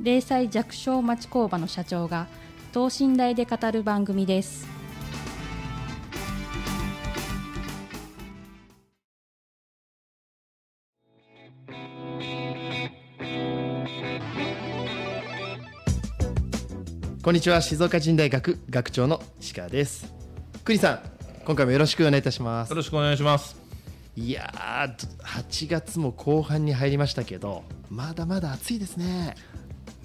[0.00, 2.28] 零細弱小町工場の社長が
[2.72, 4.66] 等身大で語る番組です。
[17.22, 17.60] こんにちは。
[17.60, 20.14] 静岡人大学学長の石川です。
[20.64, 21.00] 栗さん
[21.44, 22.70] 今回もよろしくお願いいたします。
[22.70, 23.68] よろしくお願いします。
[24.16, 29.36] いやー8月も後半に入りましたけどまだまだ暑いですね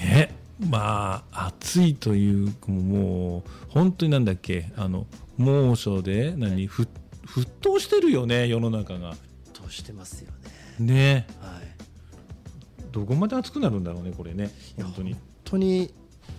[0.00, 0.34] ね。
[0.68, 5.06] まあ暑いというもう本当になんだっけあの
[5.38, 6.86] 猛暑で何、ふ
[7.26, 9.14] 沸騰してるよね世の中が。
[9.14, 9.16] 沸
[9.64, 10.32] 騰してますよ
[10.78, 10.86] ね。
[10.86, 11.26] ね。
[11.40, 11.60] はい。
[12.92, 14.50] どこまで暑くなるんだろうねこれね。
[14.76, 15.12] 本当に。
[15.12, 15.94] 本当に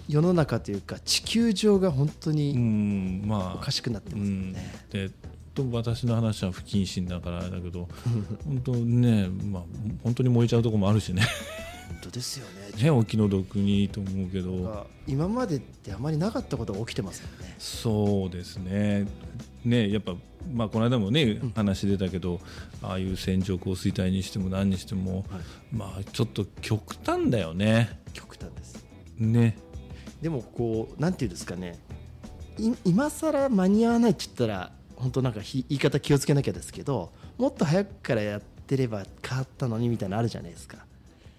[0.08, 4.74] 世の中というか地球上が本当におかしくなってますよね。
[4.92, 5.10] で
[5.54, 7.90] と私の話は不謹慎だからだけど
[8.46, 9.64] 本当ね、まあ、
[10.04, 11.24] 本当に燃えちゃうところもあるしね。
[11.92, 12.46] 本当ですよ
[12.78, 12.84] ね。
[12.84, 14.88] ねお気の毒にと思うけど。
[15.08, 17.56] 今までってあまりなかったことが起きてますもんね。
[17.60, 19.08] そうですね。
[19.66, 20.16] ねやっぱ、
[20.54, 22.40] まあ、この間もね、うん、話出たけど
[22.82, 25.26] ああいう線状降水帯にしても何にしても、はい、
[25.74, 28.00] まあちょっと極端だよね。
[28.14, 28.86] 極端です。
[29.18, 29.58] ね。
[30.22, 31.78] でもこうなんていうんですかね。
[32.86, 40.86] 今更間に合わないって言ったら本当なんか言い方気をつけなきゃですけどもっと早くからやってれば変わったのにみたいなのあるじゃないですか、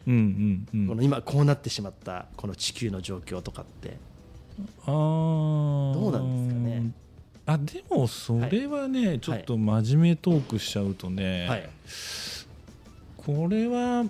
[0.06, 3.96] うんうんうん、この今こうなってしまったこの地球の状況とかって。
[4.84, 6.92] あどうなんですかね。
[7.44, 11.68] あでもそれはね、はい、ちょっと真面目トークしちゃうとね、はい、
[13.16, 14.04] これは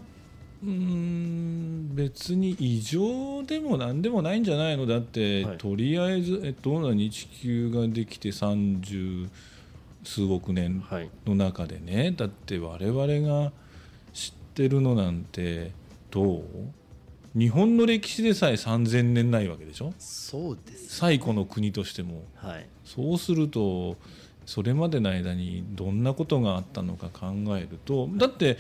[0.65, 9.29] うん別に異常でも何でもないんじゃないのだって、はい、とりあえず、えっと、何地球ができて30
[10.05, 10.85] 数億年
[11.27, 13.53] の中でね、はい、だって我々が
[14.13, 15.73] 知ってるのなんて
[16.13, 16.45] どう
[17.37, 19.93] 日本の歴史でさえ3000年ないわけでしょ？
[19.99, 23.97] そうです、ね、最古の国としても、はい、そうすると
[24.45, 28.59] それまでの間にどんなことがあったのか考えるとだって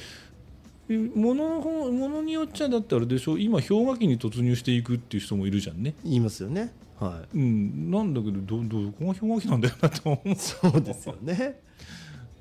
[0.89, 3.39] ものものによっちゃだってあれでしょ？
[3.39, 5.95] 今氷河期に突入していくっていう人もいるじゃんね。
[6.05, 6.73] 言いますよね。
[6.99, 10.35] はい、うん、なんだけどどどこが氷河期なんだよなと思う。
[10.35, 11.61] そうですよね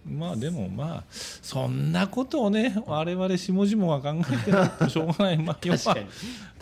[0.05, 5.37] まあでもまあそんなことをね我々下々が考えてもしょうがない。
[5.37, 6.17] まあ要は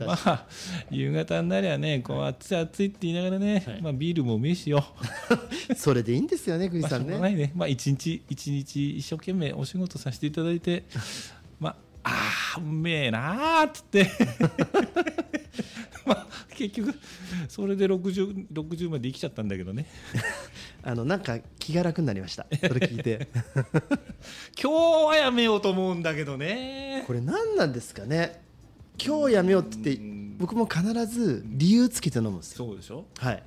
[0.06, 0.46] まあ
[0.92, 4.84] 夕方になりゃねこう暑い暑いって言いながらね、はい、まあビールもうめえしよ。
[5.76, 7.52] それでいいんですよね 栗さんね、まあ、ないね。
[7.56, 10.84] まあ一日一日一生懸命お仕事させていただいて
[11.60, 14.10] まあああうめえなーっつって。
[14.90, 15.19] まあ
[16.60, 16.94] 結局
[17.48, 19.86] それで 60, 60まで生きちゃったんだけどね。
[20.84, 22.46] あのなんか気が楽になりました。
[22.60, 23.30] それ聞いて。
[24.62, 27.04] 今日はやめようと思うんだけどね。
[27.08, 28.42] これ何なんですかね。
[29.02, 30.04] 今日やめようって言って
[30.38, 32.66] 僕も必ず理由つけて飲むんですよ。
[32.66, 33.06] そうでしょ？
[33.18, 33.44] はい。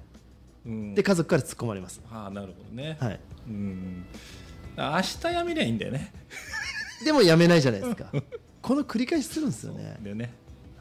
[0.95, 2.01] で家族から突っ込まれます。
[2.11, 2.97] ああなるほどね。
[3.01, 3.21] はい。
[3.49, 4.05] うん。
[4.77, 6.13] 明日やめりゃいいんだよね。
[7.05, 8.11] でもやめないじゃないですか。
[8.63, 9.99] この繰り返しするんですよね。
[10.01, 10.33] でね、はい、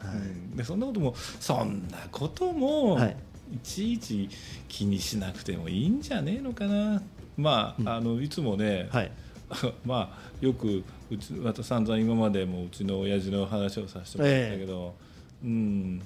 [0.04, 3.16] うん、でそんなこともそんなことも、はい、
[3.54, 4.28] いちいち
[4.68, 7.02] 気にしなくてもいいんじゃねえのかな。
[7.36, 9.12] まあうん、あのいつもね、はい、
[9.86, 14.94] まあよくうちまた散々今までもうちの親父の話をさせてもらったけど、
[15.42, 16.02] えー、うん。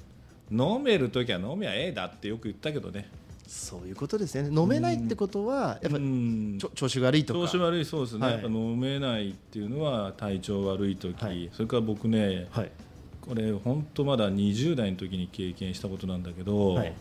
[0.51, 3.09] 飲める時は飲みゃええだってよく言ったけどね。
[3.47, 4.49] そういうことですね。
[4.53, 7.39] 飲めないってことはやっぱり調子が悪いとか。
[7.39, 12.71] 調子悪いそうですね、はい、やっぱ飲めないっていうのは体調悪い時、はい、それから僕ね、はい、
[13.27, 16.93] これ本当まだ20代の時に経験したことなんだけど、はい、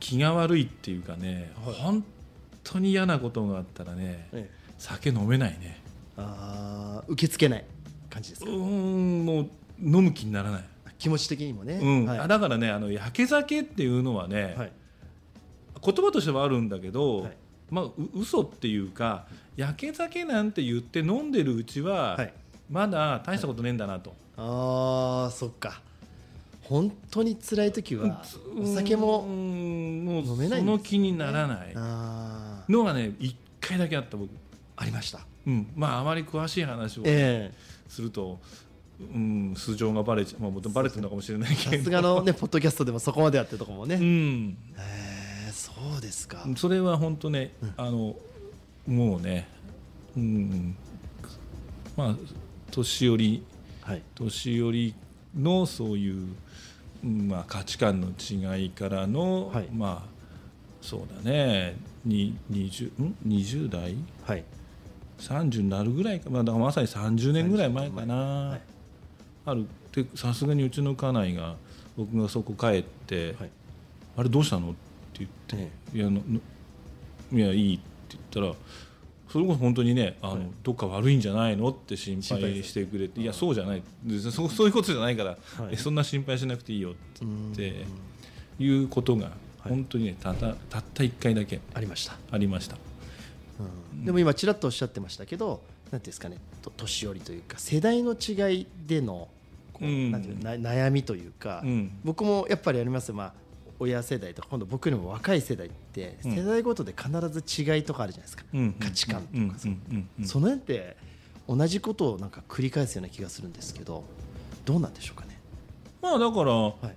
[0.00, 2.04] 気が悪いっていうかね、はい、本
[2.64, 5.80] 当に嫌なことがあったらね、ええ、酒飲めないね。
[6.16, 7.64] ああ受け付けない
[8.10, 8.50] 感じですか？
[8.50, 9.48] うんもう
[9.80, 10.64] 飲む気にならない。
[10.98, 12.04] 気持ち的にもね、うん。
[12.04, 14.72] はい、だからねあの焼け酒っていうのはね、はい、
[15.82, 17.36] 言葉としてはあるんだけど、はい、
[17.70, 19.26] まあう嘘っていうか
[19.56, 22.32] 焼け酒なんて言って飲んでるうちは、はい、
[22.70, 25.80] まだ大したことねえんだなと、ああそっか。
[26.62, 28.22] 本当に辛い時は
[28.56, 31.74] お酒ももう飲めないその気にならない。
[32.70, 34.30] のがね一回だけあった僕。
[34.80, 38.40] ありました、うん、まああまり詳しい話を、えー、すると
[39.14, 41.78] うん、素性がバレちゃまあバレてるのかもしれないけど。
[41.78, 46.46] さすがのね ポッドキャストでもそこまでやってるとこもね、うん、えー、そうですか。
[46.54, 48.14] それは本当ね、うん、あの
[48.86, 49.48] もうね、
[50.14, 50.76] うん、
[51.96, 52.16] まあ
[52.70, 53.42] 年寄り、
[53.82, 54.94] はい、年寄り
[55.36, 56.28] のそういう、
[57.04, 60.08] まあ、価値観の違いからの、はい、まあ
[60.80, 63.94] そうだねに 20, ん？20代、
[64.24, 64.44] はい、
[65.18, 68.60] 30になるぐらいか、まあ、だからまさに30年ぐらい前かな、はい、
[69.46, 69.66] ある。
[69.92, 71.56] でさすがにうちの家内が
[71.96, 73.50] 僕がそこ帰って「はい、
[74.16, 74.72] あれどうしたの?」っ
[75.12, 76.20] て言って「いやの
[77.32, 78.54] いやいい」って言ったら
[79.30, 83.82] それこそ本当にねあの、はい、どっか悪いんじゃないのって心配してくれて「いやそうじゃない。
[84.30, 87.86] そ そういうことじゃないから、はい、そんな心配しなくていいよ」って
[88.58, 89.30] いうことが
[89.60, 92.18] 本当にねたったたった1回だけありました。
[92.30, 92.76] ありました、
[93.94, 95.62] うん、でも今ちらっとおっしゃってましたけど
[95.92, 96.38] なんていうんですかね
[96.76, 99.28] 年寄りというか世代の違いでの
[99.72, 103.32] こう、うん、なんていう悩みというか、うん、僕もやっぱりありますまあ
[103.80, 109.58] 親世代とか今度僕よりも若い世代って世代ごとで必ず違いとかあるじゃないですか、うん、価値観とか
[110.24, 110.96] その辺って
[111.48, 114.04] 同じことをなんか繰り返すような気がするんですけど
[114.66, 115.40] どうなんでしょうかね。
[116.02, 116.94] まあだから、はい、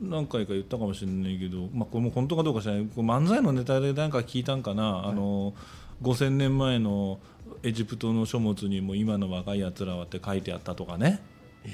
[0.00, 2.82] 何回か言ったかもしれないけど、まあ、これも本当かどうか知らない。
[2.96, 5.54] 漫才のネタで何か聞いたんかな、はい、あの
[6.02, 7.20] 5000年前の
[7.62, 11.20] エジプトの書物にも今の若いやつらはって書いてあったとかね。
[11.64, 11.68] え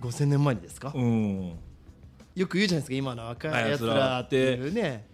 [0.00, 1.52] ー、5000年前にですか、うん、
[2.34, 5.06] よく言うじゃないですか今の若いやつらっていうね。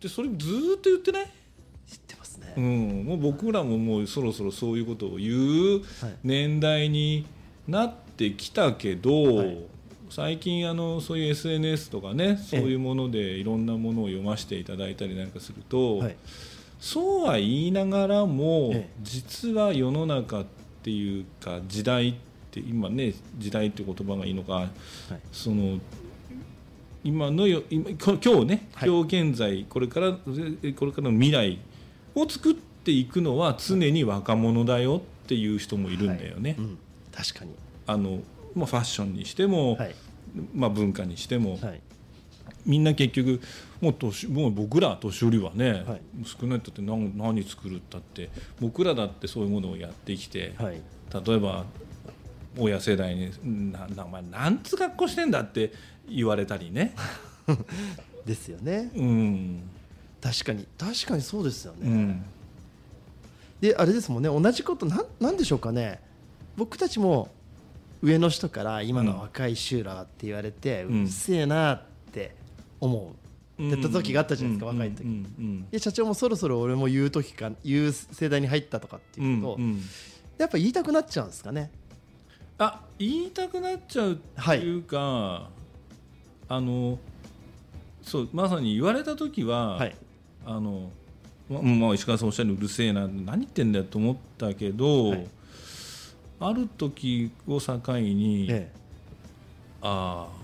[0.00, 1.26] でそれずっと言ってない？
[1.86, 5.82] 知ってますね、うん、もう僕らももうそろそろそういうことを言う
[6.24, 7.26] 年代に
[7.68, 9.58] なってきたけど、はい、
[10.08, 16.16] 最近あのそういう SNS とかねそういうものでいろんなものを読ませていただいたりなんかすると、はい、
[16.80, 18.72] そうは言いながらも、
[19.02, 20.46] 実は世の中っ
[20.82, 22.14] ていうか時代っ
[22.50, 24.70] て今ね時代って言葉がいいのか、はい、
[25.30, 25.78] その
[27.04, 30.20] 今のよ今今日ね、今日現在これからこ
[30.86, 31.58] れからの未来
[32.14, 36.50] を作っていくのは常に若者だよっていう人もいるんだよね。
[36.50, 36.58] はい。
[36.60, 36.78] うん、
[37.10, 37.54] 確かに。
[37.86, 38.20] あの、
[38.54, 39.94] まあ、ファッションにしても、はい、
[40.54, 41.80] まあ、文化にしても、はい、
[42.66, 43.40] みんな結局
[43.80, 45.84] もう年もう僕ら年寄りはね、
[46.24, 50.54] 少ないとって何何作るったって僕らだってそういうものをやってきて、
[51.26, 51.64] 例えば
[52.56, 53.30] 親世代に
[53.72, 55.72] 「ななお前なんつ格好してんだ」って
[56.08, 56.94] 言われたりね。
[58.24, 59.62] ですよね、うん、
[60.20, 60.66] 確かに。
[60.78, 62.24] 確かにそうですよね、うん、
[63.60, 64.28] であれですもんね。
[64.28, 66.00] 同じことなんなんでしょうかね。
[66.56, 67.28] 僕たちも
[68.02, 71.82] 上の人から今の若い衆らって言われて、うん、うっせえなっ
[72.12, 72.34] て
[72.80, 73.22] 思う。
[73.68, 75.26] ってった時があったじゃないですか、若い時、
[75.70, 79.58] で社長もそろそろ俺も言う時か言う世代に入ったとかっていうと、
[80.38, 81.70] やっぱ言いたくなっちゃうんですかね。
[82.58, 85.50] あ言いたくなっちゃうっていうか、はい、
[86.52, 86.98] あの
[88.02, 89.96] そうまさに言われた時は、はい、
[90.44, 90.90] あの
[91.48, 95.26] まあ、石川さんおっしゃるうるせえな何言ってんだよと思ったけど、はい、
[96.40, 98.72] ある時を境に、ええ、
[99.82, 100.42] ああ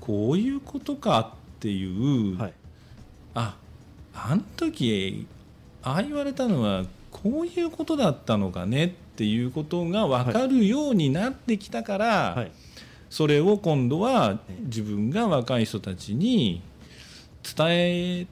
[0.00, 2.52] こういうことかっていう、はい、
[3.34, 3.56] あ
[4.14, 5.26] あの時
[5.82, 12.52] ああ言われたのはこういうことだったのかねっていうことが分かるようになってきたから、はい、
[13.12, 16.62] それを今度は自分が若い人たちに
[17.42, 18.26] 伝え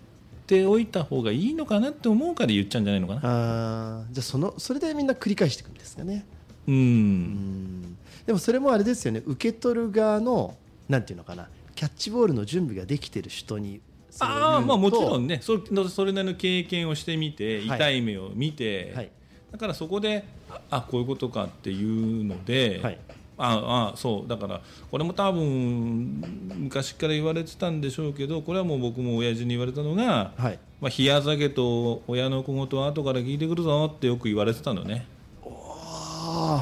[0.47, 3.21] ておいた方がいいのかなって思うから言っちゃうんじゃないのかな。
[3.25, 6.25] あじゃあそのそれでみんな繰り返していくんですかね。
[6.67, 7.95] うん。
[8.25, 9.23] でもそれもあれですよね。
[9.27, 10.57] 受け取る側の
[10.89, 11.51] なんていうのかな。
[11.75, 13.83] キャッチボールの準備ができてる人に
[14.19, 15.41] ああまあもちろんね。
[15.43, 15.59] そ
[15.91, 19.11] それなりの経験をしてみて、痛い目を見て、はい、
[19.53, 20.25] だからそこで
[20.71, 22.99] あこういうことかっていうので、はい、
[23.43, 24.29] ああそう。
[24.29, 26.23] だからこれも多分
[26.57, 30.59] 昔から言われてたんでしょうけどこれはもう僕も親父に言われたのが、はい。
[30.81, 35.07] まあ、冷や酒と親の小言は後から聞いてくるぞってよく言われてたのね。
[35.43, 36.59] お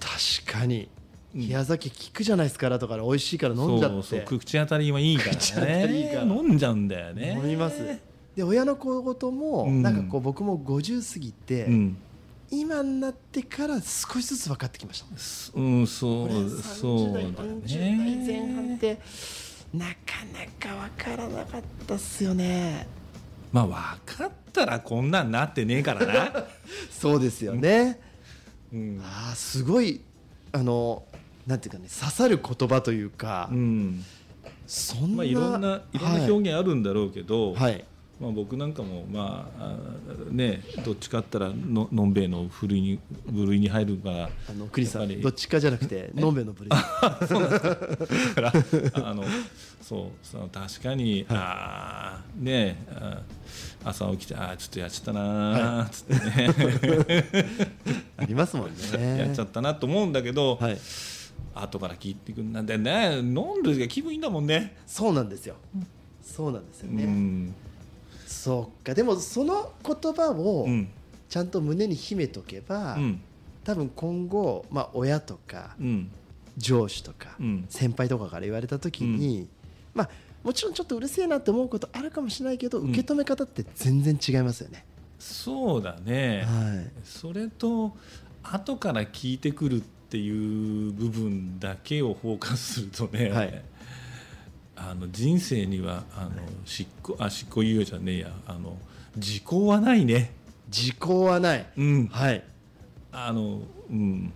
[0.00, 0.88] 確かに。
[1.34, 3.94] 冷や酒効くじゃないですかとから美味しいから飲んじゃって。
[3.96, 4.38] そうそう。
[4.38, 5.30] 口当たりはいいか
[5.60, 6.20] らね。
[6.24, 7.38] 飲んじゃうんだよね。
[7.40, 8.08] 飲みます。
[8.38, 11.96] で親の小言も、うん、なんかこう僕も50過ぎて、うん、
[12.50, 17.34] 今になってから少しずつ分かってきましたうんそうそうだね
[17.66, 18.98] 40代前半って
[19.74, 19.94] なか
[20.32, 22.86] なか分からなかったっすよね。
[23.52, 26.46] まあ分かったらこんなんなってねえからな。
[26.90, 28.00] そうですよね、
[28.72, 30.00] うん、ああすごい
[30.52, 31.04] あの
[31.46, 34.04] なんていうかね刺さる言葉というか、うん、
[34.66, 37.84] そんな、まあ、いろんないろんな表現あるんだろうけど、はい、
[38.20, 39.76] まあ、僕なんかもまあ
[40.32, 46.70] ねどっちかったらののんべえの部類に部類に入るからあのクリスさんどっちかじゃなくてのんべえの部類
[47.28, 48.52] そうだから
[49.08, 49.22] あの
[49.80, 53.22] そうその確かに、はい、あねあ
[53.84, 56.54] 朝起きてあちょっとやっちゃったなっつってね、
[58.16, 59.18] ありますもんね。
[59.18, 60.78] やっちゃったなと思うんだけど、はい、
[61.54, 64.76] 後から聞いてくんなんでね飲んでる気分いいんだもんね。
[64.86, 65.54] そうなんですよ、
[66.20, 67.54] そうなんですよね、うん
[68.28, 68.92] そうか。
[68.92, 70.68] でもその言葉を
[71.30, 73.20] ちゃんと胸に秘めとけば、うん、
[73.64, 76.10] 多分今後、まあ、親とか、うん、
[76.58, 79.48] 上司とか、うん、先輩とかから言われた時に、
[79.94, 80.10] まあ、
[80.44, 84.84] もちろんちょっとうるせえなって思うことあるかもしれないけど、受け止め方って全然違いますよね。
[85.18, 87.96] そうだね、はい、それと
[88.42, 93.62] 後から聞いてくるっていう部分だけをフォーカスするとね、はい
[94.78, 96.30] あの人生にはあの
[96.64, 98.32] 執行あ執行猶予じゃねえや。
[98.46, 98.76] あの
[99.16, 100.32] 時効はないね。
[100.68, 102.44] 時効はない、うん、はい。
[103.12, 104.32] あのうん。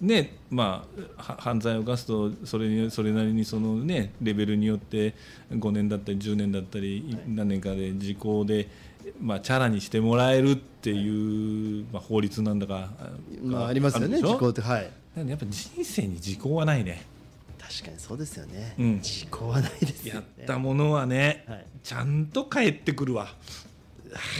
[0.00, 0.84] ねま
[1.16, 5.14] あ、犯罪を犯すとそれにそれなりにその、ね、レベルによって
[5.50, 8.68] 5年だったり10年だったり何年かで時効で、
[9.22, 12.90] まあ、チャラにしてもらえるっていう、まあ、法律なんだか、
[13.42, 14.60] まあ、ありますよね時効って。
[14.60, 14.90] はい。
[15.16, 17.06] やっぱ人生に時効はないね
[17.76, 23.28] 確かにそうですよね、うん、時効はないですよ、ね、やったものはね、はい、ちゃんと帰ってくるわ。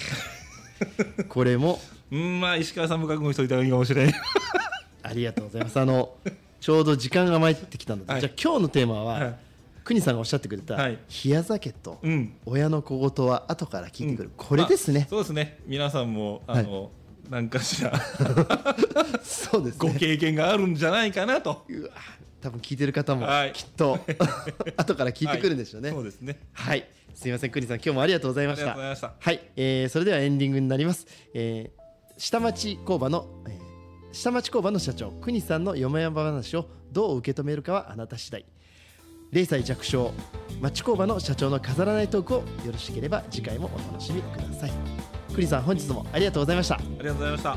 [1.28, 1.78] これも。
[2.10, 4.12] うんまあ石川さんも覚悟しといた方がいいかもしれん
[5.02, 5.78] ありがとうございます。
[5.78, 6.16] あの
[6.60, 9.36] ちょうど時間が参ってきたので、はい、じゃあ今日のテーマは、はい。
[9.84, 12.00] 国さんがおっしゃってくれた、はい、冷や酒と
[12.44, 15.58] 親の小言は後から聞いてくる、うん、これですね、まあ、そうですね。
[15.64, 16.90] 皆さんもあの、はい、
[17.30, 17.92] 何かしら
[19.22, 21.64] そうです、ね、ご経験があるんじゃないかなと。
[21.68, 21.90] うわ
[22.40, 24.02] 多分聞いてる方もきっと、はい、
[24.76, 25.90] 後から聞いてくるんでしょうね。
[25.90, 26.38] そうですね。
[26.52, 26.86] はい。
[27.14, 28.76] すみません、クニさん、今日もありがとうございました。
[28.76, 31.06] はい、えー、それではエンディングになります。
[31.32, 38.44] えー、下町工場の、えー、下町工場の社長、クニさんのよもやま話をどう受け止めるかはあなた次第。
[39.32, 40.12] 0歳弱小
[40.60, 44.72] 町工場の社長の飾らないトークをよろしければ次回もお楽しみください。
[45.34, 46.76] クニさん、本日もありがとうございました。
[46.76, 47.56] ありがとうございました。